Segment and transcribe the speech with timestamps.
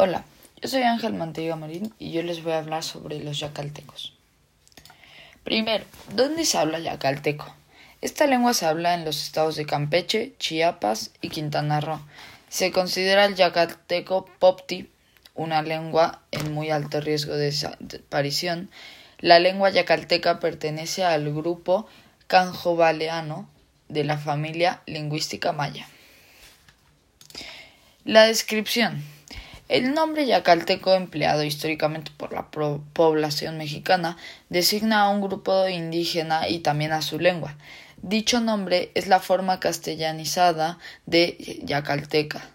[0.00, 0.22] Hola,
[0.62, 4.12] yo soy Ángel Manteiga Marín y yo les voy a hablar sobre los yacaltecos.
[5.42, 7.52] Primero, ¿dónde se habla yacalteco?
[8.00, 12.00] Esta lengua se habla en los estados de Campeche, Chiapas y Quintana Roo.
[12.48, 14.88] Se considera el yacalteco popti
[15.34, 18.70] una lengua en muy alto riesgo de desaparición.
[19.18, 21.88] La lengua yacalteca pertenece al grupo
[22.28, 23.50] canjobaleano
[23.88, 25.88] de la familia lingüística maya.
[28.04, 29.17] La descripción.
[29.68, 34.16] El nombre yacalteco empleado históricamente por la población mexicana
[34.48, 37.54] designa a un grupo indígena y también a su lengua.
[38.00, 42.48] Dicho nombre es la forma castellanizada de yacalteca,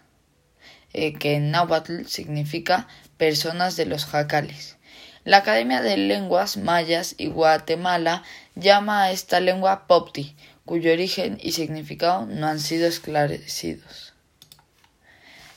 [0.92, 4.76] eh, que en náhuatl significa personas de los jacales.
[5.22, 8.24] La Academia de Lenguas Mayas y Guatemala
[8.56, 10.34] llama a esta lengua popti,
[10.64, 14.13] cuyo origen y significado no han sido esclarecidos.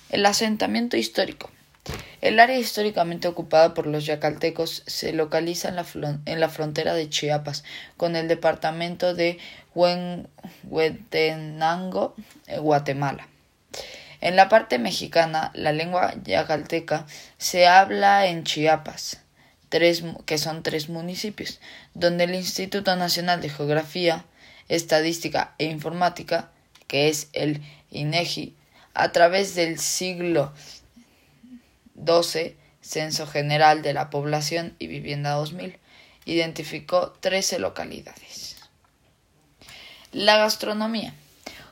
[0.09, 1.49] El asentamiento histórico.
[2.21, 5.75] El área históricamente ocupada por los yacaltecos se localiza en
[6.39, 7.63] la, frontera de Chiapas
[7.95, 9.37] con el departamento de
[9.75, 12.15] Huehuetenango,
[12.47, 13.27] eh, Guatemala.
[14.19, 17.05] En la parte mexicana, la lengua yacalteca
[17.37, 19.21] se habla en Chiapas,
[19.69, 21.59] tres, que son tres municipios,
[21.93, 24.25] donde el Instituto Nacional de Geografía,
[24.69, 26.49] Estadística e Informática,
[26.87, 28.56] que es el INEGI,
[28.97, 30.51] a través del siglo
[32.03, 35.77] XII, Censo General de la Población y Vivienda 2000,
[36.25, 38.57] identificó 13 localidades.
[40.11, 41.13] La gastronomía.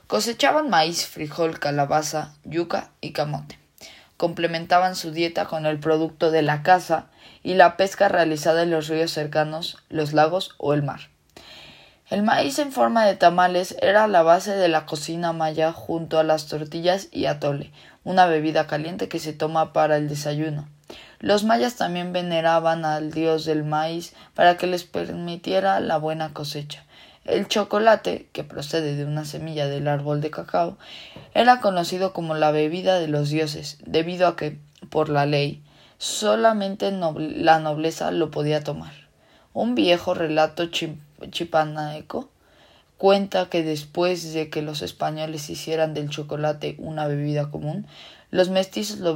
[0.06, 3.58] Cosechaban maíz, frijol, calabaza, yuca y camote.
[4.16, 7.06] Complementaban su dieta con el producto de la caza
[7.42, 11.08] y la pesca realizada en los ríos cercanos, los lagos o el mar.
[12.08, 16.22] El maíz en forma de tamales era la base de la cocina maya junto a
[16.22, 17.72] las tortillas y atole,
[18.04, 20.68] una bebida caliente que se toma para el desayuno.
[21.18, 26.84] Los mayas también veneraban al dios del maíz para que les permitiera la buena cosecha.
[27.24, 30.78] El chocolate, que procede de una semilla del árbol de cacao,
[31.34, 34.60] era conocido como la bebida de los dioses, debido a que,
[34.90, 35.64] por la ley,
[35.98, 38.92] solamente la nobleza lo podía tomar.
[39.52, 40.70] Un viejo relato
[41.30, 42.28] Chipanaeco
[42.98, 47.86] cuenta que después de que los españoles hicieran del chocolate una bebida común,
[48.30, 49.14] los mestizos lo,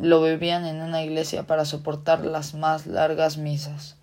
[0.00, 3.96] lo bebían en una iglesia para soportar las más largas misas.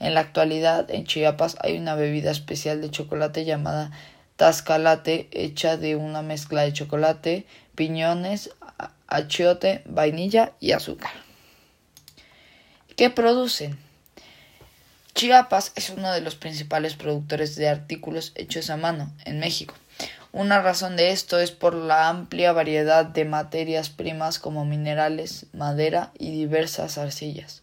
[0.00, 3.92] En la actualidad, en Chiapas hay una bebida especial de chocolate llamada
[4.36, 7.46] tascalate, hecha de una mezcla de chocolate,
[7.76, 8.50] piñones,
[9.06, 11.12] achiote, vainilla y azúcar.
[12.96, 13.78] ¿Qué producen?
[15.14, 19.74] Chiapas es uno de los principales productores de artículos hechos a mano en México.
[20.32, 26.10] Una razón de esto es por la amplia variedad de materias primas como minerales, madera
[26.18, 27.62] y diversas arcillas.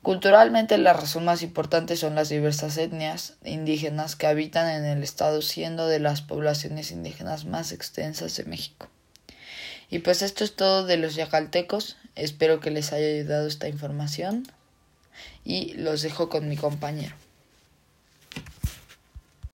[0.00, 5.42] Culturalmente la razón más importante son las diversas etnias indígenas que habitan en el estado
[5.42, 8.88] siendo de las poblaciones indígenas más extensas de México.
[9.90, 11.98] Y pues esto es todo de los yacaltecos.
[12.14, 14.44] Espero que les haya ayudado esta información
[15.44, 17.14] y los dejo con mi compañero.